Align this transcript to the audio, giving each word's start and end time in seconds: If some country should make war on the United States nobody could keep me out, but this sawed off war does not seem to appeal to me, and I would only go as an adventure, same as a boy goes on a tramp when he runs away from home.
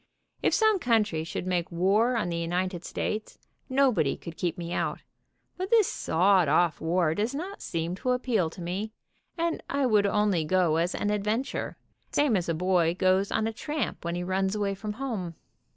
If 0.41 0.55
some 0.55 0.79
country 0.79 1.23
should 1.23 1.45
make 1.45 1.71
war 1.71 2.15
on 2.17 2.29
the 2.29 2.35
United 2.37 2.83
States 2.83 3.37
nobody 3.69 4.17
could 4.17 4.35
keep 4.35 4.57
me 4.57 4.73
out, 4.73 5.01
but 5.57 5.69
this 5.69 5.87
sawed 5.87 6.47
off 6.47 6.81
war 6.81 7.13
does 7.13 7.35
not 7.35 7.61
seem 7.61 7.93
to 7.97 8.09
appeal 8.09 8.49
to 8.49 8.63
me, 8.63 8.93
and 9.37 9.61
I 9.69 9.85
would 9.85 10.07
only 10.07 10.43
go 10.43 10.77
as 10.77 10.95
an 10.95 11.11
adventure, 11.11 11.77
same 12.11 12.35
as 12.35 12.49
a 12.49 12.55
boy 12.55 12.95
goes 12.95 13.31
on 13.31 13.45
a 13.45 13.53
tramp 13.53 14.03
when 14.03 14.15
he 14.15 14.23
runs 14.23 14.55
away 14.55 14.73
from 14.73 14.93
home. 14.93 15.35